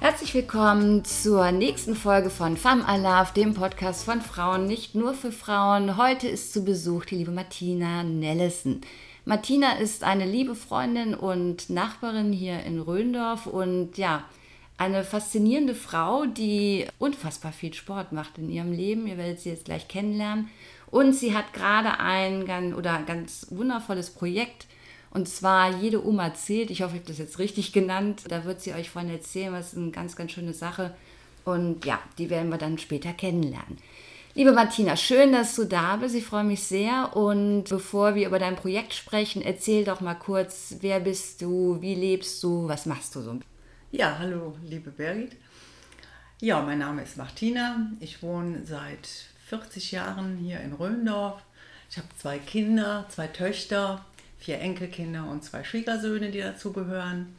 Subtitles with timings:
[0.00, 5.32] Herzlich willkommen zur nächsten Folge von Femme Alaf, dem Podcast von Frauen, nicht nur für
[5.32, 5.96] Frauen.
[5.96, 8.80] Heute ist zu Besuch die liebe Martina Nellison.
[9.24, 14.22] Martina ist eine liebe Freundin und Nachbarin hier in Röndorf und ja,
[14.76, 19.08] eine faszinierende Frau, die unfassbar viel Sport macht in ihrem Leben.
[19.08, 20.48] Ihr werdet sie jetzt gleich kennenlernen.
[20.92, 24.67] Und sie hat gerade ein ganz, oder ganz wundervolles Projekt
[25.10, 26.70] und zwar Jede Oma zählt.
[26.70, 28.24] Ich hoffe, ich habe das jetzt richtig genannt.
[28.28, 30.94] Da wird sie euch von erzählen, was ist eine ganz, ganz schöne Sache.
[31.44, 33.78] Und ja, die werden wir dann später kennenlernen.
[34.34, 36.14] Liebe Martina, schön, dass du da bist.
[36.14, 37.16] Ich freue mich sehr.
[37.16, 41.94] Und bevor wir über dein Projekt sprechen, erzähl doch mal kurz, wer bist du, wie
[41.94, 43.40] lebst du, was machst du so?
[43.90, 45.36] Ja, hallo, liebe Birgit.
[46.40, 47.90] Ja, mein Name ist Martina.
[47.98, 49.08] Ich wohne seit
[49.48, 51.40] 40 Jahren hier in Röndorf.
[51.90, 54.04] Ich habe zwei Kinder, zwei Töchter
[54.38, 57.34] vier Enkelkinder und zwei Schwiegersöhne, die dazugehören.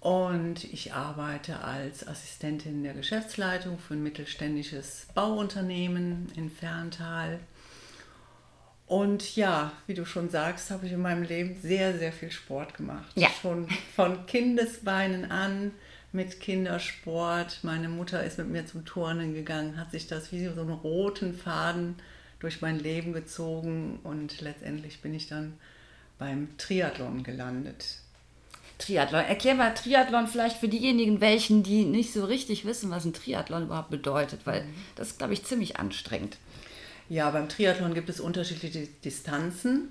[0.00, 7.38] Und ich arbeite als Assistentin der Geschäftsleitung für ein mittelständisches Bauunternehmen in Ferntal.
[8.86, 12.76] Und ja, wie du schon sagst, habe ich in meinem Leben sehr, sehr viel Sport
[12.76, 13.12] gemacht.
[13.14, 13.28] Ja.
[13.40, 15.70] Schon von Kindesbeinen an
[16.12, 17.60] mit Kindersport.
[17.62, 21.34] Meine Mutter ist mit mir zum Turnen gegangen, hat sich das wie so einen roten
[21.34, 21.96] Faden
[22.40, 25.58] durch mein Leben gezogen und letztendlich bin ich dann
[26.20, 27.96] beim Triathlon gelandet.
[28.78, 29.24] Triathlon.
[29.24, 33.64] Erklär mal Triathlon vielleicht für diejenigen, welchen, die nicht so richtig wissen, was ein Triathlon
[33.64, 34.74] überhaupt bedeutet, weil mhm.
[34.94, 36.36] das ist, glaube ich, ziemlich anstrengend.
[37.08, 39.88] Ja, beim Triathlon gibt es unterschiedliche Distanzen.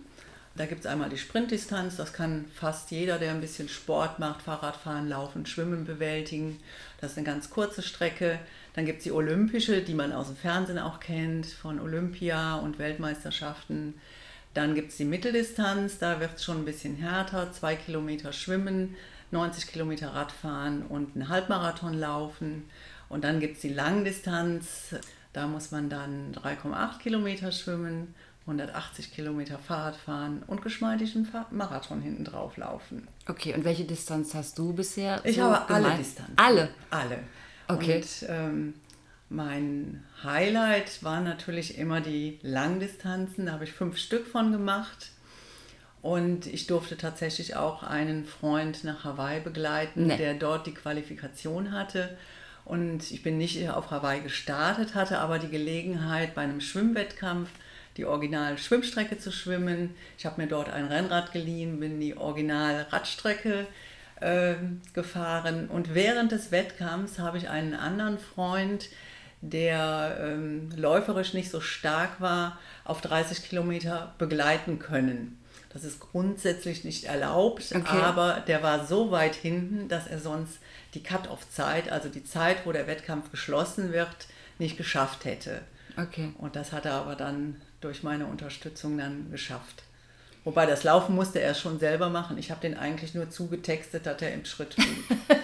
[0.56, 4.42] Da gibt es einmal die Sprintdistanz, das kann fast jeder, der ein bisschen Sport macht,
[4.42, 6.60] Fahrradfahren, Laufen, Schwimmen bewältigen.
[7.00, 8.40] Das ist eine ganz kurze Strecke.
[8.74, 12.78] Dann gibt es die olympische, die man aus dem Fernsehen auch kennt, von Olympia und
[12.78, 13.96] Weltmeisterschaften.
[14.60, 18.98] Dann gibt es die Mitteldistanz, da wird es schon ein bisschen härter, zwei Kilometer schwimmen,
[19.32, 22.70] 90 Kilometer Radfahren und einen Halbmarathon laufen.
[23.08, 24.96] Und dann gibt es die Langdistanz,
[25.32, 32.02] da muss man dann 3,8 Kilometer schwimmen, 180 Kilometer Fahrrad fahren und geschmeidig einen Marathon
[32.02, 33.08] hinten drauf laufen.
[33.30, 35.22] Okay, und welche Distanz hast du bisher?
[35.24, 36.34] Ich so habe alle Distanzen.
[36.36, 36.70] Alle?
[36.90, 37.20] Alle.
[37.70, 38.02] Okay.
[38.02, 38.74] Und ähm,
[39.30, 43.46] mein Highlight war natürlich immer die Langdistanzen.
[43.46, 45.12] Da habe ich fünf Stück von gemacht.
[46.02, 50.18] Und ich durfte tatsächlich auch einen Freund nach Hawaii begleiten, nee.
[50.18, 52.18] der dort die Qualifikation hatte.
[52.66, 57.50] Und ich bin nicht auf Hawaii gestartet, hatte aber die Gelegenheit, bei einem Schwimmwettkampf
[57.98, 59.96] die Original-Schwimmstrecke zu schwimmen.
[60.18, 63.68] Ich habe mir dort ein Rennrad geliehen, bin die Original-Radstrecke
[64.22, 64.56] äh,
[64.94, 65.68] gefahren.
[65.68, 68.88] Und während des Wettkampfs habe ich einen anderen Freund,
[69.42, 75.38] der ähm, läuferisch nicht so stark war, auf 30 Kilometer begleiten können.
[75.72, 78.02] Das ist grundsätzlich nicht erlaubt, okay.
[78.02, 80.58] aber der war so weit hinten, dass er sonst
[80.96, 84.10] die Cut-off-Zeit, also die Zeit, wo der Wettkampf geschlossen wird,
[84.58, 85.62] nicht geschafft hätte.
[85.96, 86.34] Okay.
[86.40, 89.84] Und das hat er aber dann durch meine Unterstützung dann geschafft.
[90.44, 92.38] Wobei das Laufen musste er schon selber machen.
[92.38, 95.06] Ich habe den eigentlich nur zugetextet, dass er im Schritt blieb.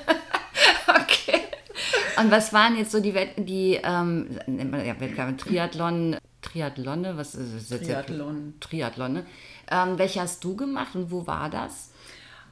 [2.18, 8.53] Und was waren jetzt so die, die ähm, ja, Triathlon, Triathlone, was ist das Triathlon.
[8.59, 9.25] Triathlone.
[9.69, 11.91] Ähm, welche hast du gemacht und wo war das?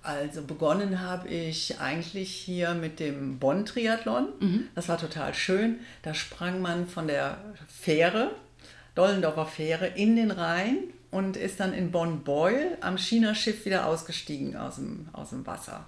[0.02, 4.28] Also begonnen habe ich eigentlich hier mit dem Bonn-Triathlon.
[4.40, 4.68] Mhm.
[4.76, 5.80] Das war total schön.
[6.02, 8.32] Da sprang man von der Fähre,
[8.96, 10.80] Dollendorfer Fähre, in den Rhein
[11.10, 15.86] und ist dann in Bonn-Beul am China-Schiff wieder ausgestiegen aus dem, aus dem Wasser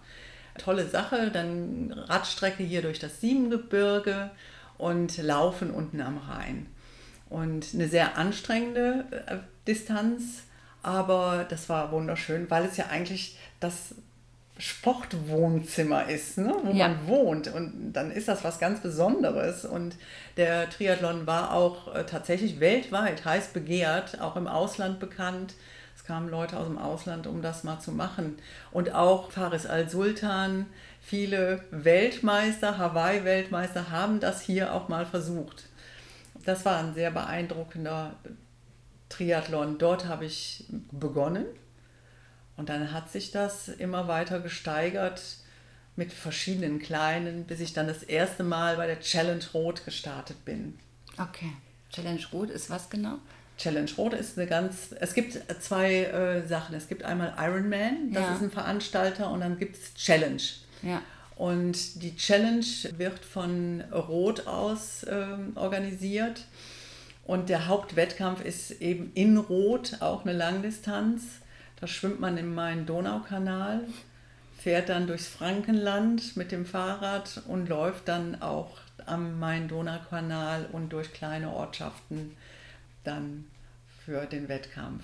[0.58, 1.32] tolle Sache.
[1.32, 4.32] Dann Radstrecke hier durch das Siebengebirge
[4.78, 6.68] und Laufen unten am Rhein.
[7.30, 10.44] Und eine sehr anstrengende äh, Distanz,
[10.84, 13.96] aber das war wunderschön, weil es ja eigentlich das
[14.58, 16.56] Sportwohnzimmer ist, ne?
[16.64, 16.88] wo ja.
[16.88, 17.54] man wohnt.
[17.54, 19.66] Und dann ist das was ganz Besonderes.
[19.66, 19.96] Und
[20.38, 25.56] der Triathlon war auch äh, tatsächlich weltweit heiß begehrt, auch im Ausland bekannt
[26.06, 28.38] kamen Leute aus dem Ausland, um das mal zu machen.
[28.72, 30.68] Und auch Faris al-Sultan,
[31.02, 35.66] viele Weltmeister, Hawaii-Weltmeister haben das hier auch mal versucht.
[36.46, 38.16] Das war ein sehr beeindruckender
[39.10, 39.78] Triathlon.
[39.78, 41.46] Dort habe ich begonnen
[42.58, 45.22] und dann hat sich das immer weiter gesteigert
[45.96, 50.78] mit verschiedenen kleinen, bis ich dann das erste Mal bei der Challenge Rot gestartet bin.
[51.18, 51.54] Okay.
[51.92, 53.19] Challenge Rot ist was genau?
[53.57, 56.75] Challenge Rot ist eine ganz, es gibt zwei äh, Sachen.
[56.75, 58.34] Es gibt einmal Ironman, das ja.
[58.36, 60.42] ist ein Veranstalter, und dann gibt es Challenge.
[60.81, 61.02] Ja.
[61.36, 62.66] Und die Challenge
[62.98, 65.25] wird von Rot aus äh,
[65.56, 66.46] organisiert.
[67.25, 71.24] Und der Hauptwettkampf ist eben in Rot, auch eine Langdistanz.
[71.80, 73.81] Da schwimmt man im Main-Donau-Kanal.
[74.58, 81.13] fährt dann durchs Frankenland mit dem Fahrrad und läuft dann auch am Main-Donau-Kanal und durch
[81.13, 82.36] kleine Ortschaften
[83.06, 83.46] dann
[84.06, 85.04] für den Wettkampf.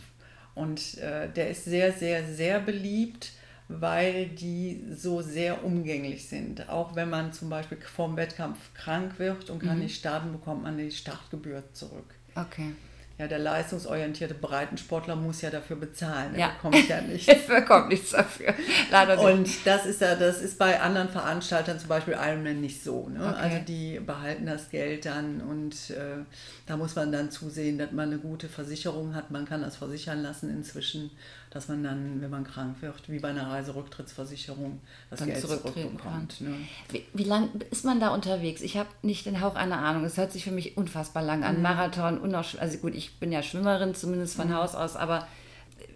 [0.53, 3.31] Und äh, der ist sehr, sehr, sehr beliebt,
[3.67, 6.69] weil die so sehr umgänglich sind.
[6.69, 9.83] Auch wenn man zum Beispiel vorm Wettkampf krank wird und kann mhm.
[9.83, 12.15] nicht starten, bekommt man die Startgebühr zurück.
[12.35, 12.73] Okay
[13.21, 16.33] ja, der leistungsorientierte Breitensportler muss ja dafür bezahlen.
[16.33, 16.47] Ja.
[16.47, 17.27] Er bekommt ja nichts.
[17.27, 18.51] er bekommt nichts dafür.
[18.89, 19.25] Leider nicht.
[19.25, 23.09] Und das ist ja, das ist bei anderen Veranstaltern, zum Beispiel Ironman, nicht so.
[23.09, 23.19] Ne?
[23.23, 23.39] Okay.
[23.39, 26.25] Also die behalten das Geld dann und äh,
[26.65, 29.29] da muss man dann zusehen, dass man eine gute Versicherung hat.
[29.29, 31.11] Man kann das versichern lassen inzwischen,
[31.51, 36.39] dass man dann, wenn man krank wird, wie bei einer Reiserücktrittsversicherung, das dann Geld zurückbekommt.
[36.39, 36.55] Ne?
[36.89, 38.61] Wie, wie lange ist man da unterwegs?
[38.61, 40.05] Ich habe nicht den Hauch einer Ahnung.
[40.05, 41.57] Es hört sich für mich unfassbar lang an.
[41.57, 41.61] Mhm.
[41.61, 44.55] Marathon, also gut, ich bin ja Schwimmerin, zumindest von mhm.
[44.55, 45.27] Haus aus, aber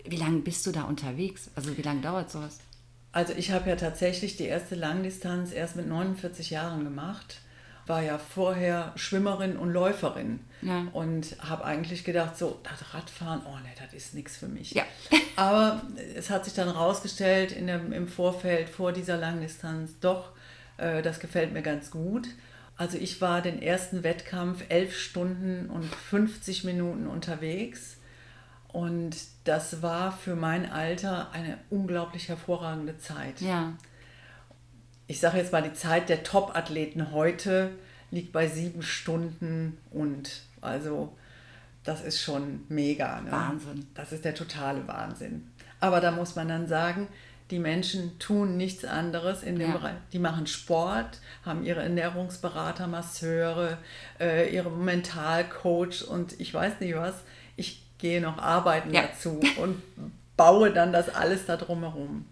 [0.05, 1.49] wie lange bist du da unterwegs?
[1.55, 2.59] Also wie lange dauert sowas?
[3.13, 7.37] Also ich habe ja tatsächlich die erste Langdistanz erst mit 49 Jahren gemacht.
[7.87, 10.87] War ja vorher Schwimmerin und Läuferin ja.
[10.93, 14.71] und habe eigentlich gedacht, so, das Radfahren, oh ne, das ist nichts für mich.
[14.71, 14.83] Ja.
[15.35, 15.81] Aber
[16.15, 20.31] es hat sich dann rausgestellt in dem, im Vorfeld vor dieser Langdistanz, doch,
[20.77, 22.27] äh, das gefällt mir ganz gut.
[22.77, 27.97] Also ich war den ersten Wettkampf elf Stunden und 50 Minuten unterwegs.
[28.67, 29.15] Und
[29.45, 33.39] das war für mein Alter eine unglaublich hervorragende Zeit.
[33.39, 33.73] Ja.
[35.07, 37.71] Ich sage jetzt mal, die Zeit der Top-Athleten heute
[38.11, 41.15] liegt bei sieben Stunden und also
[41.83, 43.21] das ist schon mega.
[43.21, 43.31] Ne?
[43.31, 43.87] Wahnsinn.
[43.93, 45.51] Das ist der totale Wahnsinn.
[45.79, 47.07] Aber da muss man dann sagen,
[47.51, 49.77] die Menschen tun nichts anderes in dem ja.
[49.77, 49.95] Bereich.
[50.11, 53.77] Die machen Sport, haben ihre Ernährungsberater, Masseure,
[54.19, 57.13] äh, ihre Mentalcoach und ich weiß nicht was.
[57.55, 59.03] Ich gehe noch arbeiten ja.
[59.03, 59.81] dazu und
[60.35, 62.25] baue dann das alles da drumherum.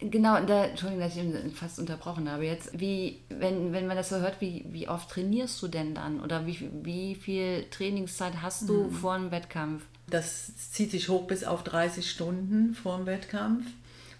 [0.00, 2.78] Genau, da, Entschuldigung, dass ich ihn fast unterbrochen habe jetzt.
[2.78, 6.20] Wie, wenn, wenn man das so hört, wie, wie oft trainierst du denn dann?
[6.20, 8.92] Oder wie, wie viel Trainingszeit hast du hm.
[8.92, 9.84] vor einem Wettkampf?
[10.08, 13.64] Das zieht sich hoch bis auf 30 Stunden vor dem Wettkampf.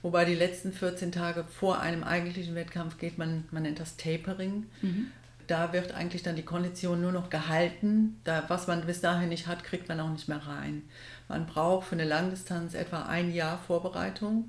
[0.01, 4.65] Wobei die letzten 14 Tage vor einem eigentlichen Wettkampf geht man, man nennt das Tapering.
[4.81, 5.09] Mhm.
[5.49, 8.19] Da wird eigentlich dann die Kondition nur noch gehalten.
[8.25, 10.83] Da, was man bis dahin nicht hat, kriegt man auch nicht mehr rein.
[11.29, 14.49] Man braucht für eine Langdistanz etwa ein Jahr Vorbereitung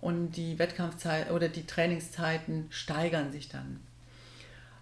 [0.00, 3.80] und die Wettkampfzeit oder die Trainingszeiten steigern sich dann.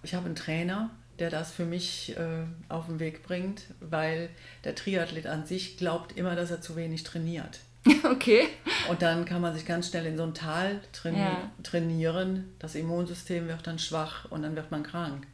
[0.03, 4.29] Ich habe einen Trainer, der das für mich äh, auf den Weg bringt, weil
[4.65, 7.61] der Triathlet an sich glaubt immer, dass er zu wenig trainiert.
[8.03, 8.49] Okay.
[8.89, 11.51] Und dann kann man sich ganz schnell in so ein Tal traini ja.
[11.63, 12.53] trainieren.
[12.59, 15.27] Das Immunsystem wird dann schwach und dann wird man krank.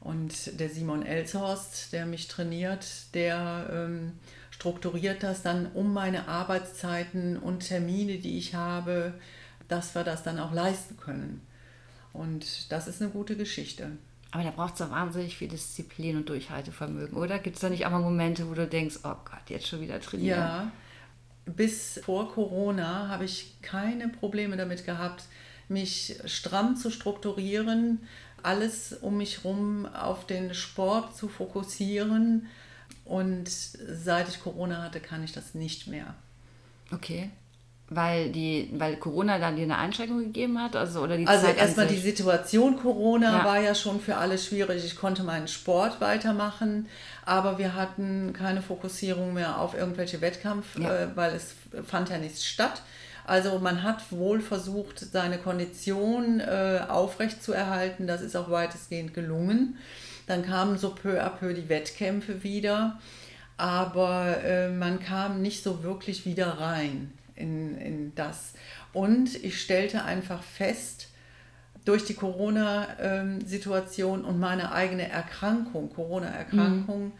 [0.00, 4.12] Und der Simon Elshorst, der mich trainiert, der ähm,
[4.52, 9.14] strukturiert das dann um meine Arbeitszeiten und Termine, die ich habe,
[9.66, 11.40] dass wir das dann auch leisten können.
[12.12, 13.90] Und das ist eine gute Geschichte.
[14.30, 17.38] Aber da braucht es doch wahnsinnig viel Disziplin und Durchhaltevermögen, oder?
[17.38, 20.00] Gibt es da nicht auch mal Momente, wo du denkst, oh Gott, jetzt schon wieder
[20.00, 20.38] trainieren?
[20.38, 20.72] Ja,
[21.46, 25.24] bis vor Corona habe ich keine Probleme damit gehabt,
[25.68, 28.00] mich stramm zu strukturieren,
[28.42, 32.46] alles um mich herum auf den Sport zu fokussieren.
[33.12, 36.14] Und seit ich Corona hatte, kann ich das nicht mehr.
[36.90, 37.30] Okay
[37.94, 40.76] weil die, weil Corona dann dir eine Einschränkung gegeben hat?
[40.76, 43.44] Also, oder die also erstmal die Situation Corona ja.
[43.44, 44.84] war ja schon für alle schwierig.
[44.84, 46.88] Ich konnte meinen Sport weitermachen,
[47.24, 50.94] aber wir hatten keine Fokussierung mehr auf irgendwelche Wettkampf, ja.
[50.94, 51.54] äh, weil es
[51.86, 52.82] fand ja nichts statt.
[53.24, 58.06] Also man hat wohl versucht, seine Kondition äh, aufrecht zu erhalten.
[58.06, 59.76] Das ist auch weitestgehend gelungen.
[60.26, 62.98] Dann kamen so peu à peu die Wettkämpfe wieder,
[63.56, 68.54] aber äh, man kam nicht so wirklich wieder rein in, in das.
[68.92, 71.08] Und ich stellte einfach fest,
[71.84, 77.12] durch die Corona-Situation und meine eigene Erkrankung, Corona-Erkrankung, mhm.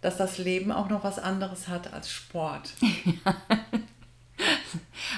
[0.00, 2.72] dass das Leben auch noch was anderes hat als Sport.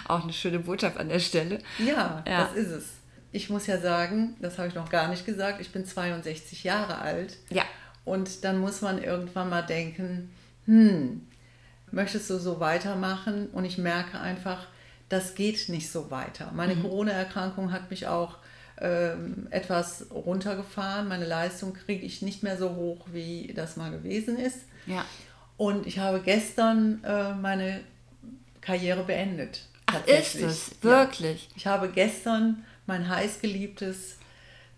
[0.06, 1.58] auch eine schöne Botschaft an der Stelle.
[1.78, 2.92] Ja, ja, das ist es.
[3.36, 6.98] Ich muss ja sagen, das habe ich noch gar nicht gesagt, ich bin 62 Jahre
[6.98, 7.36] alt.
[7.50, 7.64] Ja.
[8.06, 10.30] Und dann muss man irgendwann mal denken,
[10.64, 11.20] hm,
[11.90, 13.48] möchtest du so weitermachen?
[13.52, 14.66] Und ich merke einfach,
[15.10, 16.50] das geht nicht so weiter.
[16.54, 16.82] Meine mhm.
[16.82, 18.38] Corona-Erkrankung hat mich auch
[18.80, 21.06] ähm, etwas runtergefahren.
[21.06, 24.60] Meine Leistung kriege ich nicht mehr so hoch, wie das mal gewesen ist.
[24.86, 25.04] Ja.
[25.58, 27.82] Und ich habe gestern äh, meine
[28.62, 29.66] Karriere beendet.
[29.84, 30.70] Ach, ist es?
[30.80, 31.48] Wirklich?
[31.50, 31.52] Ja.
[31.56, 34.18] Ich habe gestern mein heißgeliebtes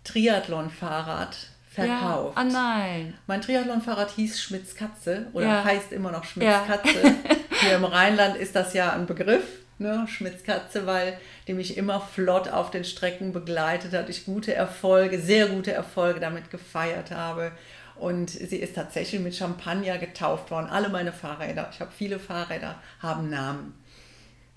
[0.03, 1.37] Triathlon-Fahrrad
[1.69, 2.37] verkauft.
[2.37, 2.43] Ja.
[2.43, 3.13] Oh nein.
[3.27, 5.63] Mein Triathlon-Fahrrad hieß Schmitz Katze oder ja.
[5.63, 7.15] heißt immer noch Schmitz Katze.
[7.61, 9.43] Hier im Rheinland ist das ja ein Begriff.
[9.79, 15.19] ne, Schmitzkatze, weil die mich immer flott auf den Strecken begleitet hat, ich gute Erfolge,
[15.19, 17.51] sehr gute Erfolge damit gefeiert habe.
[17.95, 20.67] Und sie ist tatsächlich mit Champagner getauft worden.
[20.67, 23.73] Alle meine Fahrräder, ich habe viele Fahrräder, haben Namen.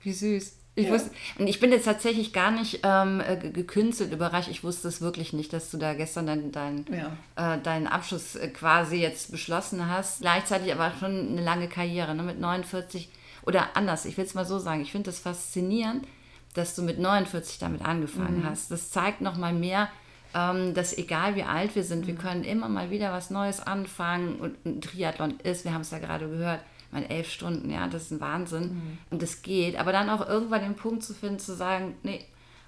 [0.02, 0.56] Wie süß.
[0.74, 0.92] Ich ja.
[0.92, 4.48] wusste, und ich bin jetzt tatsächlich gar nicht ähm, äh, gekünstelt überrascht.
[4.48, 7.54] Ich wusste es wirklich nicht, dass du da gestern dein, dein, ja.
[7.54, 10.22] äh, deinen Abschluss äh, quasi jetzt beschlossen hast.
[10.22, 12.22] Gleichzeitig aber schon eine lange Karriere, ne?
[12.22, 13.10] mit 49
[13.44, 14.06] oder anders.
[14.06, 14.80] Ich will es mal so sagen.
[14.80, 16.06] Ich finde es das faszinierend,
[16.54, 18.46] dass du mit 49 damit angefangen mhm.
[18.46, 18.70] hast.
[18.70, 19.90] Das zeigt nochmal mehr,
[20.34, 22.06] ähm, dass egal wie alt wir sind, mhm.
[22.06, 24.36] wir können immer mal wieder was Neues anfangen.
[24.36, 26.60] Und ein Triathlon ist, wir haben es ja gerade gehört,
[26.92, 28.74] meine elf Stunden, ja, das ist ein Wahnsinn.
[28.74, 28.98] Mhm.
[29.10, 29.76] Und das geht.
[29.76, 32.24] Aber dann auch irgendwann den Punkt zu finden, zu sagen, nee,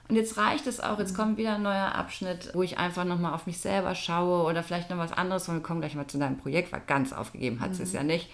[0.09, 1.17] und jetzt reicht es auch, jetzt mhm.
[1.17, 4.91] kommt wieder ein neuer Abschnitt, wo ich einfach nochmal auf mich selber schaue oder vielleicht
[4.91, 5.49] noch was anderes.
[5.49, 7.95] Und wir kommen gleich mal zu deinem Projekt, weil ganz aufgegeben hat es mhm.
[7.95, 8.31] ja nicht.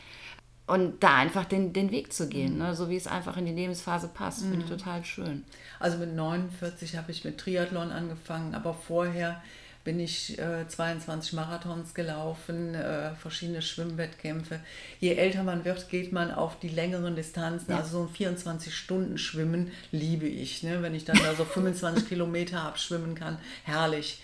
[0.67, 2.59] Und da einfach den, den Weg zu gehen, mhm.
[2.59, 2.75] ne?
[2.77, 4.79] so wie es einfach in die Lebensphase passt, finde ich mhm.
[4.79, 5.45] total schön.
[5.81, 9.43] Also mit 49 habe ich mit Triathlon angefangen, aber vorher
[9.83, 14.61] bin ich äh, 22 Marathons gelaufen, äh, verschiedene Schwimmwettkämpfe.
[15.01, 17.71] Je älter man wird, geht man auf die längeren Distanzen.
[17.71, 17.79] Ja.
[17.79, 20.63] Also so ein 24-Stunden-Schwimmen liebe ich.
[20.63, 20.83] Ne?
[20.83, 24.23] Wenn ich dann da so 25 Kilometer abschwimmen kann, herrlich.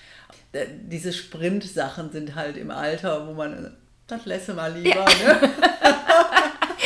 [0.53, 3.75] Äh, diese Sprint-Sachen sind halt im Alter, wo man,
[4.07, 5.07] das lässt mal lieber.
[5.07, 5.41] Ja.
[5.41, 5.51] Ne?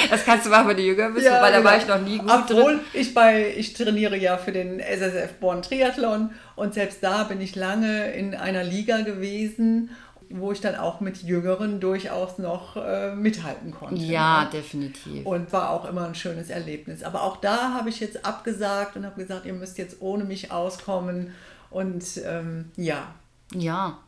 [0.08, 1.70] Das kannst du machen, wenn du jünger bist, ja, weil da genau.
[1.70, 2.80] war ich noch nie gut Obwohl drin.
[2.92, 7.56] Ich, bei, ich trainiere ja für den SSF Born Triathlon und selbst da bin ich
[7.56, 9.90] lange in einer Liga gewesen
[10.30, 14.00] wo ich dann auch mit Jüngeren durchaus noch äh, mithalten konnte.
[14.00, 14.50] Ja, ne?
[14.52, 15.26] definitiv.
[15.26, 17.02] Und war auch immer ein schönes Erlebnis.
[17.02, 20.52] Aber auch da habe ich jetzt abgesagt und habe gesagt, ihr müsst jetzt ohne mich
[20.52, 21.34] auskommen.
[21.70, 23.12] Und ähm, ja.
[23.52, 23.98] Ja,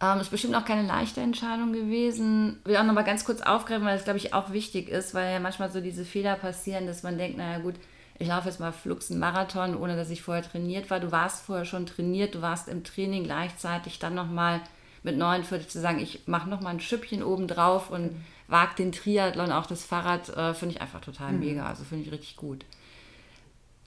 [0.00, 2.60] ähm, ist bestimmt auch keine leichte Entscheidung gewesen.
[2.64, 5.14] Ich will auch noch mal ganz kurz aufgreifen, weil das, glaube ich, auch wichtig ist,
[5.14, 7.76] weil ja manchmal so diese Fehler passieren, dass man denkt, naja gut,
[8.18, 11.00] ich laufe jetzt mal Flux einen Marathon, ohne dass ich vorher trainiert war.
[11.00, 14.60] Du warst vorher schon trainiert, du warst im Training gleichzeitig dann noch mal
[15.02, 18.24] mit 49 zu sagen, ich mache noch mal ein Schüppchen oben drauf und mhm.
[18.48, 21.40] wage den Triathlon, auch das Fahrrad, äh, finde ich einfach total mhm.
[21.40, 21.66] mega.
[21.66, 22.64] Also finde ich richtig gut.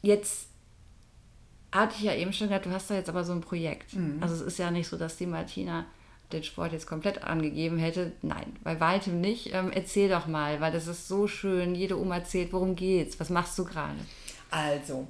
[0.01, 0.47] Jetzt
[1.71, 3.95] hatte ich ja eben schon gesagt, du hast da jetzt aber so ein Projekt.
[3.95, 4.17] Mhm.
[4.21, 5.85] Also es ist ja nicht so, dass die Martina
[6.31, 8.11] den Sport jetzt komplett angegeben hätte.
[8.21, 9.53] Nein, bei weitem nicht.
[9.53, 11.75] Ähm, erzähl doch mal, weil das ist so schön.
[11.75, 13.19] Jede Oma erzählt, worum geht's?
[13.19, 13.95] Was machst du gerade?
[14.51, 15.07] Also,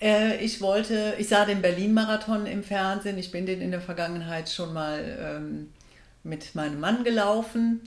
[0.00, 3.18] äh, ich wollte, ich sah den Berlin-Marathon im Fernsehen.
[3.18, 5.72] Ich bin den in der Vergangenheit schon mal ähm,
[6.22, 7.82] mit meinem Mann gelaufen.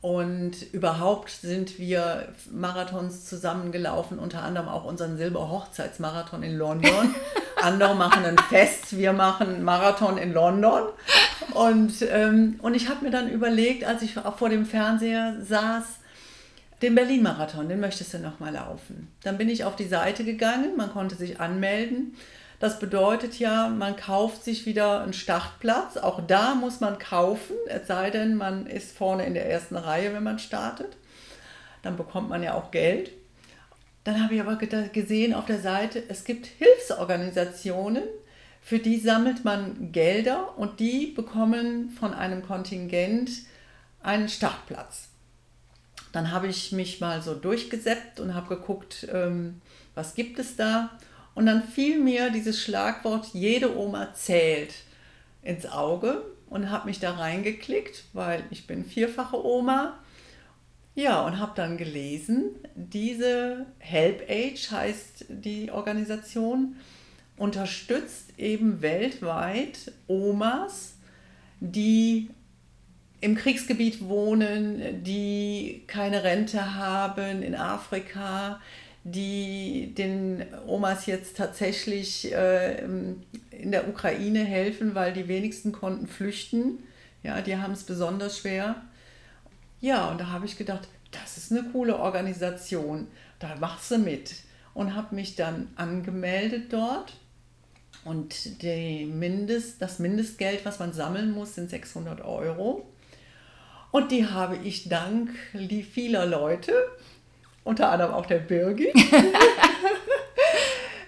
[0.00, 7.14] Und überhaupt sind wir Marathons zusammengelaufen, unter anderem auch unseren Silber-Hochzeitsmarathon in London.
[7.56, 10.88] Andere machen ein Fest, wir machen Marathon in London.
[11.54, 15.84] Und, ähm, und ich habe mir dann überlegt, als ich vor dem Fernseher saß,
[16.82, 19.10] den Berlin-Marathon, den möchtest du nochmal laufen.
[19.22, 22.14] Dann bin ich auf die Seite gegangen, man konnte sich anmelden.
[22.60, 25.96] Das bedeutet ja, man kauft sich wieder einen Startplatz.
[25.96, 30.12] Auch da muss man kaufen, es sei denn, man ist vorne in der ersten Reihe,
[30.14, 30.96] wenn man startet.
[31.82, 33.10] Dann bekommt man ja auch Geld.
[34.06, 38.04] Dann habe ich aber gesehen auf der Seite, es gibt Hilfsorganisationen,
[38.60, 43.32] für die sammelt man Gelder und die bekommen von einem Kontingent
[44.04, 45.08] einen Startplatz.
[46.12, 49.60] Dann habe ich mich mal so durchgesäppt und habe geguckt, ähm,
[49.96, 50.90] was gibt es da.
[51.34, 54.72] Und dann fiel mir dieses Schlagwort jede Oma zählt
[55.42, 59.98] ins Auge und habe mich da reingeklickt, weil ich bin vierfache Oma.
[60.96, 66.76] Ja, und habe dann gelesen, diese Help Age heißt die Organisation,
[67.36, 70.94] unterstützt eben weltweit Omas,
[71.60, 72.30] die
[73.20, 78.62] im Kriegsgebiet wohnen, die keine Rente haben in Afrika,
[79.04, 86.78] die den Omas jetzt tatsächlich äh, in der Ukraine helfen, weil die wenigsten konnten flüchten.
[87.22, 88.76] Ja, die haben es besonders schwer.
[89.86, 93.06] Ja, und da habe ich gedacht, das ist eine coole Organisation,
[93.38, 94.34] da machst du mit.
[94.74, 97.16] Und habe mich dann angemeldet dort
[98.04, 102.90] und die Mindest, das Mindestgeld, was man sammeln muss, sind 600 Euro.
[103.92, 106.72] Und die habe ich dank vieler Leute,
[107.62, 108.92] unter anderem auch der Birgit,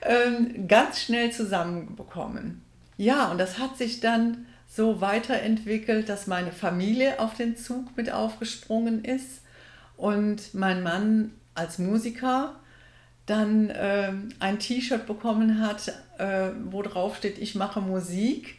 [0.02, 2.62] ähm, ganz schnell zusammenbekommen.
[2.96, 8.12] Ja, und das hat sich dann so weiterentwickelt, dass meine Familie auf den Zug mit
[8.12, 9.42] aufgesprungen ist
[9.96, 12.54] und mein Mann als Musiker
[13.26, 18.56] dann äh, ein T-Shirt bekommen hat, äh, wo drauf steht, ich mache Musik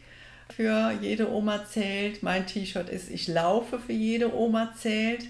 [0.54, 2.22] für jede Oma zählt.
[2.22, 5.24] Mein T-Shirt ist, ich laufe für jede Oma zählt.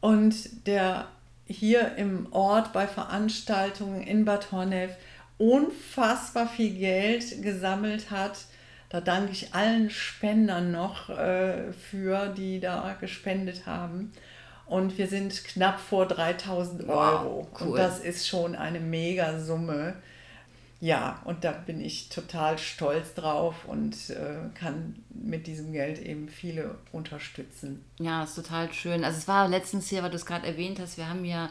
[0.00, 1.08] Und der
[1.46, 4.90] hier im Ort bei Veranstaltungen in Bad Honnef
[5.38, 8.46] unfassbar viel Geld gesammelt hat.
[8.88, 14.12] Da danke ich allen Spendern noch äh, für, die da gespendet haben.
[14.66, 17.38] Und wir sind knapp vor 3000 Euro.
[17.38, 17.68] Wow, cool.
[17.68, 19.94] Und das ist schon eine Megasumme.
[20.80, 26.28] Ja, und da bin ich total stolz drauf und äh, kann mit diesem Geld eben
[26.28, 27.82] viele unterstützen.
[27.98, 29.02] Ja, ist total schön.
[29.02, 31.48] Also es war letztens hier, weil du es gerade erwähnt hast, wir haben ja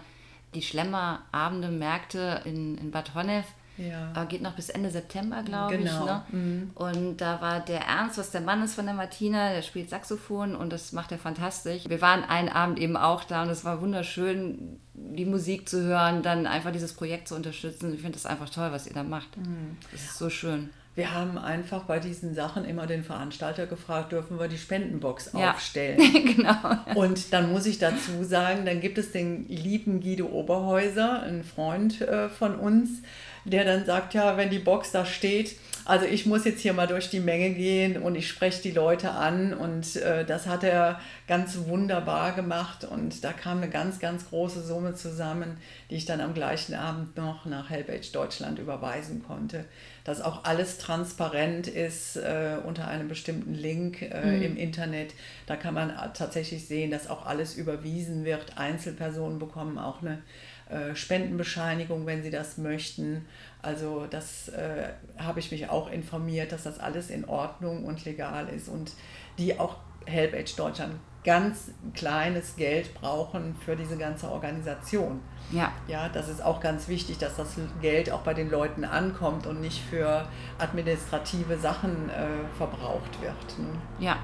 [0.53, 3.45] die Schlemmerabende, Märkte in, in Bad Honnef
[3.77, 4.13] ja.
[4.15, 5.99] Äh, geht noch bis Ende September, glaube genau.
[5.99, 6.05] ich.
[6.05, 6.23] Ne?
[6.31, 6.71] Mhm.
[6.75, 10.55] Und da war der Ernst, was der Mann ist von der Martina, der spielt Saxophon
[10.55, 11.83] und das macht er fantastisch.
[11.87, 16.23] Wir waren einen Abend eben auch da und es war wunderschön, die Musik zu hören,
[16.23, 17.93] dann einfach dieses Projekt zu unterstützen.
[17.93, 19.37] Ich finde das einfach toll, was ihr da macht.
[19.37, 19.77] Mhm.
[19.91, 20.69] Das ist so schön.
[20.95, 25.51] Wir haben einfach bei diesen Sachen immer den Veranstalter gefragt, dürfen wir die Spendenbox ja.
[25.51, 25.99] aufstellen.
[26.37, 26.55] genau.
[26.95, 31.99] Und dann muss ich dazu sagen, dann gibt es den lieben Guido Oberhäuser, ein Freund
[31.99, 33.01] äh, von uns,
[33.43, 36.87] der dann sagt, ja, wenn die Box da steht, also ich muss jetzt hier mal
[36.87, 40.99] durch die Menge gehen und ich spreche die Leute an und äh, das hat er
[41.27, 45.57] ganz wunderbar gemacht und da kam eine ganz, ganz große Summe zusammen,
[45.91, 49.65] die ich dann am gleichen Abend noch nach Helpage Deutschland überweisen konnte.
[50.05, 54.41] Dass auch alles transparent ist äh, unter einem bestimmten Link äh, mhm.
[54.41, 55.13] im Internet.
[55.47, 58.57] Da kann man tatsächlich sehen, dass auch alles überwiesen wird.
[58.57, 60.21] Einzelpersonen bekommen auch eine
[60.69, 63.25] äh, Spendenbescheinigung, wenn sie das möchten.
[63.61, 68.47] Also das äh, habe ich mich auch informiert, dass das alles in Ordnung und legal
[68.49, 68.93] ist und
[69.37, 70.95] die auch HelpAge Deutschland
[71.25, 75.19] ganz kleines Geld brauchen für diese ganze Organisation.
[75.51, 75.71] Ja.
[75.87, 79.59] Ja, das ist auch ganz wichtig, dass das Geld auch bei den Leuten ankommt und
[79.59, 80.27] nicht für
[80.59, 82.27] administrative Sachen äh,
[82.57, 83.59] verbraucht wird.
[83.59, 83.79] Ne?
[83.99, 84.17] Ja,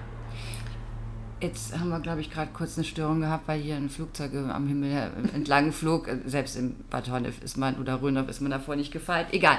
[1.42, 4.68] Jetzt haben wir, glaube ich, gerade kurz eine Störung gehabt, weil hier ein Flugzeug am
[4.68, 6.08] Himmel entlang flog.
[6.26, 9.26] Selbst im Bad Honnef ist man oder Rönow ist man davor nicht gefeit.
[9.32, 9.58] Egal.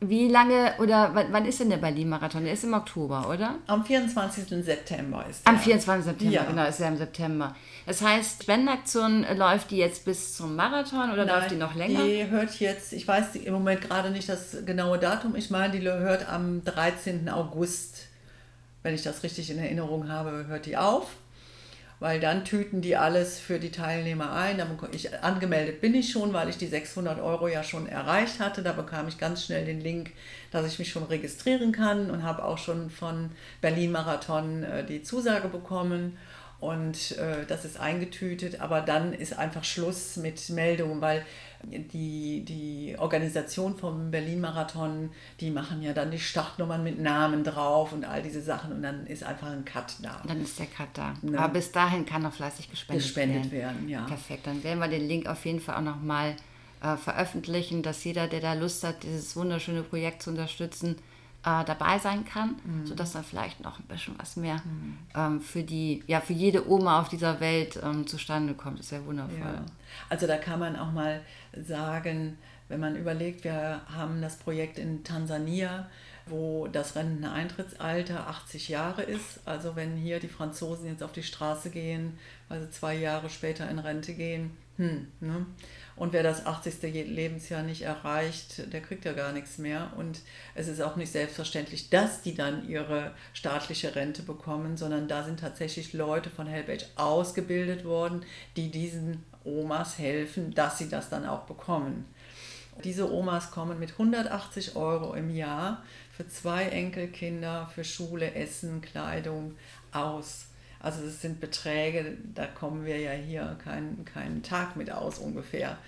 [0.00, 2.44] Wie lange oder wann ist denn der Berlin-Marathon?
[2.44, 3.56] Der ist im Oktober, oder?
[3.66, 4.64] Am 24.
[4.64, 5.52] September ist der.
[5.52, 6.04] Am 24.
[6.04, 6.44] September, ja.
[6.44, 7.54] genau, ist er im September.
[7.86, 12.04] Das heißt, Spendenaktion läuft die jetzt bis zum Marathon oder Nein, läuft die noch länger?
[12.04, 15.86] Die hört jetzt, ich weiß im Moment gerade nicht das genaue Datum, ich meine, die
[15.86, 17.28] hört am 13.
[17.28, 18.10] August
[18.82, 21.16] wenn ich das richtig in Erinnerung habe, hört die auf.
[22.00, 24.60] Weil dann tüten die alles für die Teilnehmer ein.
[24.92, 28.62] Ich, angemeldet bin ich schon, weil ich die 600 Euro ja schon erreicht hatte.
[28.62, 30.12] Da bekam ich ganz schnell den Link,
[30.50, 35.02] dass ich mich schon registrieren kann und habe auch schon von Berlin Marathon äh, die
[35.02, 36.16] Zusage bekommen
[36.60, 41.24] und äh, das ist eingetütet, aber dann ist einfach Schluss mit Meldungen, weil
[41.62, 48.04] die, die Organisation vom Berlin-Marathon, die machen ja dann die Startnummern mit Namen drauf und
[48.04, 50.22] all diese Sachen und dann ist einfach ein Cut da.
[50.26, 51.14] Dann ist der Cut da.
[51.22, 51.38] Ne?
[51.38, 53.76] Aber bis dahin kann noch fleißig gespendet, gespendet werden.
[53.78, 53.88] werden.
[53.88, 54.04] ja.
[54.04, 56.36] Perfekt, dann werden wir den Link auf jeden Fall auch nochmal
[56.82, 60.96] äh, veröffentlichen, dass jeder, der da Lust hat, dieses wunderschöne Projekt zu unterstützen,
[61.44, 62.86] äh, dabei sein kann, mhm.
[62.86, 64.98] sodass dann vielleicht noch ein bisschen was mehr mhm.
[65.14, 68.78] ähm, für die, ja, für jede Oma auf dieser Welt ähm, zustande kommt.
[68.78, 69.38] Das ist ja wundervoll.
[69.38, 69.64] Ja.
[70.08, 71.22] Also da kann man auch mal
[71.56, 72.36] sagen,
[72.68, 75.88] wenn man überlegt, wir haben das Projekt in Tansania,
[76.26, 79.40] wo das Renteneintrittsalter 80 Jahre ist.
[79.44, 83.68] Also wenn hier die Franzosen jetzt auf die Straße gehen, weil sie zwei Jahre später
[83.68, 85.46] in Rente gehen, hm, ne?
[86.00, 86.82] Und wer das 80.
[87.08, 89.92] Lebensjahr nicht erreicht, der kriegt ja gar nichts mehr.
[89.98, 90.20] Und
[90.54, 95.40] es ist auch nicht selbstverständlich, dass die dann ihre staatliche Rente bekommen, sondern da sind
[95.40, 98.24] tatsächlich Leute von HelpAge ausgebildet worden,
[98.56, 102.06] die diesen Omas helfen, dass sie das dann auch bekommen.
[102.82, 105.82] Diese Omas kommen mit 180 Euro im Jahr
[106.16, 109.54] für zwei Enkelkinder, für Schule, Essen, Kleidung
[109.92, 110.46] aus.
[110.80, 115.78] Also das sind Beträge, da kommen wir ja hier keinen, keinen Tag mit aus ungefähr.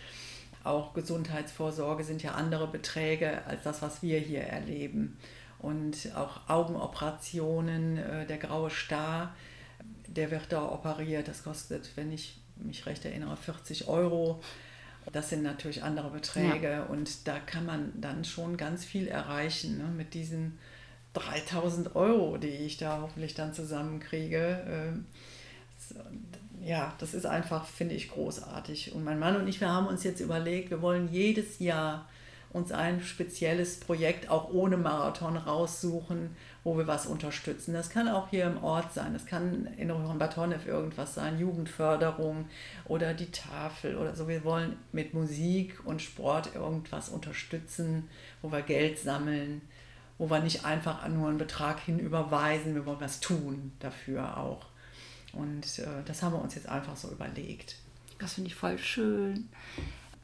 [0.64, 5.16] Auch Gesundheitsvorsorge sind ja andere Beträge als das, was wir hier erleben.
[5.59, 9.35] Und auch Augenoperationen, äh, der graue Star,
[10.07, 11.26] der wird da operiert.
[11.26, 14.40] Das kostet, wenn ich mich recht erinnere, 40 Euro.
[15.11, 16.83] Das sind natürlich andere Beträge ja.
[16.85, 20.59] und da kann man dann schon ganz viel erreichen ne, mit diesen
[21.14, 24.62] 3000 Euro, die ich da hoffentlich dann zusammenkriege.
[24.66, 25.07] Ähm,
[26.64, 28.94] ja, das ist einfach, finde ich, großartig.
[28.94, 32.07] Und mein Mann und ich, wir haben uns jetzt überlegt, wir wollen jedes Jahr
[32.53, 37.72] uns ein spezielles Projekt auch ohne Marathon raussuchen, wo wir was unterstützen.
[37.72, 42.46] Das kann auch hier im Ort sein, das kann in Honnef irgendwas sein, Jugendförderung
[42.85, 44.29] oder die Tafel oder so.
[44.29, 48.09] Wir wollen mit Musik und Sport irgendwas unterstützen,
[48.42, 49.62] wo wir Geld sammeln
[50.18, 54.66] wo wir nicht einfach nur einen Betrag hinüberweisen, wir wollen was tun dafür auch.
[55.33, 57.77] Und äh, das haben wir uns jetzt einfach so überlegt.
[58.18, 59.48] Das finde ich voll schön.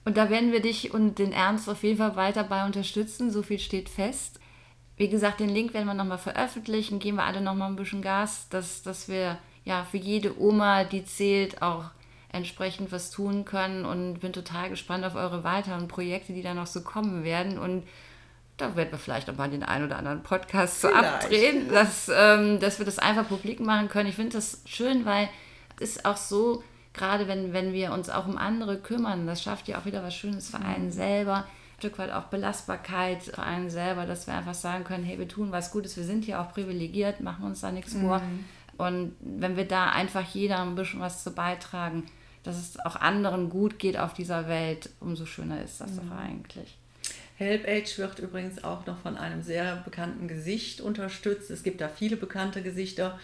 [0.04, 3.30] Und da werden wir dich und den Ernst auf jeden Fall weiter bei unterstützen.
[3.30, 4.38] So viel steht fest.
[4.96, 6.98] Wie gesagt, den Link werden wir nochmal veröffentlichen.
[6.98, 11.04] Geben wir alle nochmal ein bisschen Gas, dass, dass wir ja für jede Oma, die
[11.04, 11.84] zählt, auch
[12.30, 13.84] entsprechend was tun können.
[13.84, 17.58] Und bin total gespannt auf eure weiteren Projekte, die da noch so kommen werden.
[17.58, 17.84] Und
[18.58, 22.60] da werden wir vielleicht noch mal den einen oder anderen Podcast so abdrehen, dass, ähm,
[22.60, 24.08] dass wir das einfach publik machen können.
[24.08, 25.28] Ich finde das schön, weil
[25.80, 29.68] es ist auch so, gerade wenn, wenn wir uns auch um andere kümmern, das schafft
[29.68, 30.92] ja auch wieder was Schönes für einen mhm.
[30.92, 31.36] selber.
[31.36, 35.28] Ein Stück weit auch Belastbarkeit für einen selber, dass wir einfach sagen können, hey, wir
[35.28, 38.00] tun was Gutes, wir sind hier auch privilegiert, machen uns da nichts mhm.
[38.02, 38.22] vor.
[38.76, 42.06] Und wenn wir da einfach jeder ein bisschen was zu beitragen,
[42.42, 45.96] dass es auch anderen gut geht auf dieser Welt, umso schöner ist das mhm.
[45.96, 46.77] doch eigentlich.
[47.38, 51.50] HelpAge wird übrigens auch noch von einem sehr bekannten Gesicht unterstützt.
[51.50, 53.18] Es gibt da viele bekannte Gesichter,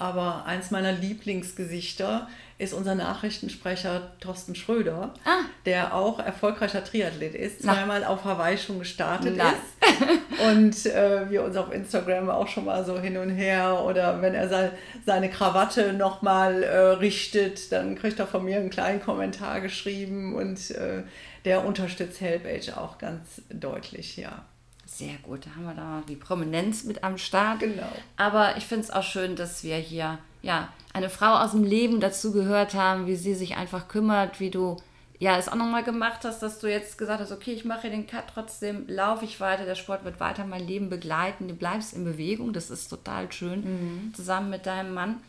[0.00, 5.40] aber eins meiner Lieblingsgesichter ist unser Nachrichtensprecher Thorsten Schröder, ah.
[5.64, 8.08] der auch erfolgreicher Triathlet ist, zweimal Na.
[8.08, 9.50] auf Hawaii schon gestartet Na.
[9.50, 10.40] ist.
[10.46, 14.34] Und äh, wir uns auf Instagram auch schon mal so hin und her oder wenn
[14.34, 14.72] er se
[15.06, 20.70] seine Krawatte nochmal äh, richtet, dann kriegt er von mir einen kleinen Kommentar geschrieben und
[20.72, 21.02] äh,
[21.44, 24.44] der unterstützt HelpAge auch ganz deutlich, ja.
[24.92, 27.60] Sehr gut, da haben wir da die Prominenz mit am Start.
[27.60, 27.86] Genau.
[28.16, 32.00] Aber ich finde es auch schön, dass wir hier ja, eine Frau aus dem Leben
[32.00, 34.76] dazu gehört haben, wie sie sich einfach kümmert, wie du
[35.18, 38.06] ja es auch nochmal gemacht hast, dass du jetzt gesagt hast, okay, ich mache den
[38.06, 42.04] Cut, trotzdem laufe ich weiter, der Sport wird weiter mein Leben begleiten, du bleibst in
[42.04, 44.14] Bewegung, das ist total schön, mhm.
[44.14, 45.20] zusammen mit deinem Mann.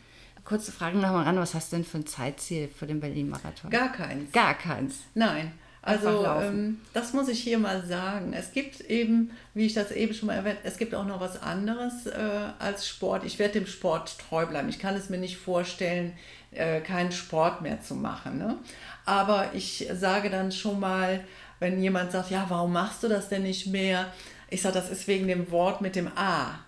[0.44, 3.70] Kurze Frage nochmal ran, was hast du denn für ein Zeitziel für den Berlin-Marathon?
[3.70, 4.32] Gar keins.
[4.32, 4.96] Gar keins?
[5.14, 5.52] Nein.
[5.84, 8.32] Also ähm, das muss ich hier mal sagen.
[8.32, 11.42] Es gibt eben, wie ich das eben schon mal erwähnt, es gibt auch noch was
[11.42, 12.18] anderes äh,
[12.60, 13.24] als Sport.
[13.24, 14.68] Ich werde dem Sport treu bleiben.
[14.68, 16.12] Ich kann es mir nicht vorstellen,
[16.52, 18.38] äh, keinen Sport mehr zu machen.
[18.38, 18.58] Ne?
[19.04, 21.24] Aber ich sage dann schon mal,
[21.58, 24.12] wenn jemand sagt, ja, warum machst du das denn nicht mehr?
[24.50, 26.60] Ich sage, das ist wegen dem Wort mit dem A.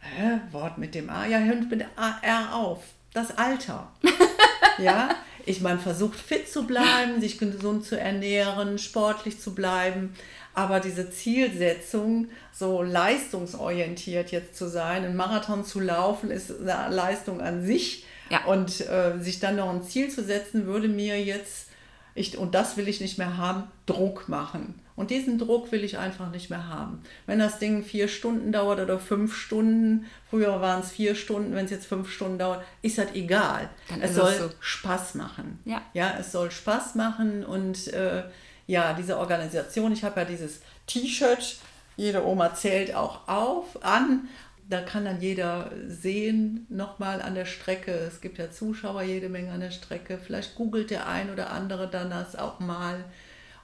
[0.00, 0.40] Hä?
[0.52, 1.26] Wort mit dem A?
[1.26, 2.82] Ja, hört mit A, R auf.
[3.14, 3.90] Das Alter.
[4.78, 5.08] ja,
[5.46, 10.14] ich meine, versucht fit zu bleiben, sich gesund zu ernähren, sportlich zu bleiben.
[10.54, 17.40] Aber diese Zielsetzung, so leistungsorientiert jetzt zu sein, einen Marathon zu laufen, ist eine Leistung
[17.40, 18.04] an sich.
[18.28, 18.44] Ja.
[18.46, 21.68] Und äh, sich dann noch ein Ziel zu setzen, würde mir jetzt,
[22.16, 24.80] ich, und das will ich nicht mehr haben, Druck machen.
[24.96, 27.02] Und diesen Druck will ich einfach nicht mehr haben.
[27.26, 31.66] Wenn das Ding vier Stunden dauert oder fünf Stunden, früher waren es vier Stunden, wenn
[31.66, 33.68] es jetzt fünf Stunden dauert, ist das egal.
[33.90, 34.50] Dann es soll so.
[34.58, 35.60] Spaß machen.
[35.66, 35.82] Ja.
[35.92, 38.24] ja, es soll Spaß machen und äh,
[38.66, 41.58] ja, diese Organisation, ich habe ja dieses T-Shirt,
[41.96, 44.28] jede Oma zählt auch auf, an.
[44.68, 47.92] Da kann dann jeder sehen, nochmal an der Strecke.
[47.92, 50.18] Es gibt ja Zuschauer jede Menge an der Strecke.
[50.18, 53.04] Vielleicht googelt der ein oder andere dann das auch mal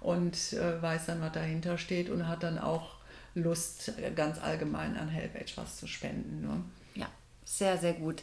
[0.00, 2.96] und äh, weiß dann, was dahinter steht und hat dann auch
[3.34, 6.42] Lust, ganz allgemein an HelpAge was zu spenden.
[6.42, 6.64] Ne?
[6.94, 7.08] Ja,
[7.44, 8.22] sehr, sehr gut.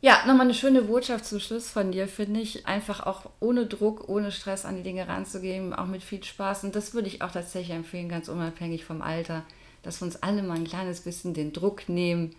[0.00, 2.66] Ja, nochmal eine schöne Botschaft zum Schluss von dir, finde ich.
[2.66, 6.64] Einfach auch ohne Druck, ohne Stress an die Dinge ranzugehen, auch mit viel Spaß.
[6.64, 9.44] Und das würde ich auch tatsächlich empfehlen, ganz unabhängig vom Alter,
[9.82, 12.34] dass wir uns alle mal ein kleines bisschen den Druck nehmen,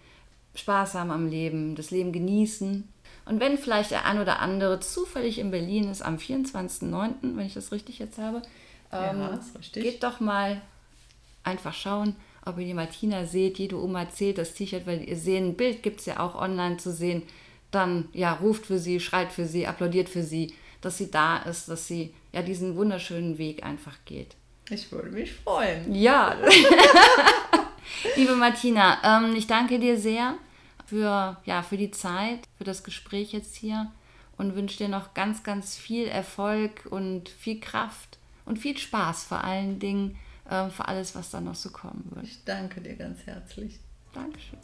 [0.56, 2.88] Spaß haben am Leben, das Leben genießen
[3.26, 7.54] und wenn vielleicht der ein oder andere zufällig in Berlin ist am 24.09., wenn ich
[7.54, 8.42] das richtig jetzt habe,
[8.92, 9.40] ähm, ja,
[9.72, 10.62] geht doch mal
[11.44, 13.60] einfach schauen, ob ihr die Martina seht.
[13.60, 16.78] Jede Oma zählt das T-Shirt, weil ihr seht, ein Bild gibt es ja auch online
[16.78, 17.24] zu sehen.
[17.72, 21.70] Dann ja, ruft für sie, schreit für sie, applaudiert für sie, dass sie da ist,
[21.70, 24.36] dass sie ja diesen wunderschönen Weg einfach geht.
[24.70, 25.94] Ich würde mich freuen.
[25.94, 26.36] Ja.
[28.16, 30.36] Liebe Martina, ähm, ich danke dir sehr
[30.86, 33.92] für, ja, für die Zeit, für das Gespräch jetzt hier
[34.38, 39.44] und wünsche dir noch ganz, ganz viel Erfolg und viel Kraft und viel Spaß vor
[39.44, 40.18] allen Dingen
[40.50, 42.26] äh, für alles, was da noch so kommen wird.
[42.26, 43.80] Ich danke dir ganz herzlich.
[44.14, 44.60] Dankeschön.